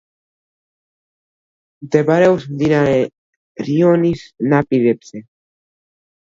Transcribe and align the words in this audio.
მდებარეობს 1.89 2.49
მდინარე 2.55 2.97
რიონის 3.69 4.27
ნაპირებზე. 4.57 5.27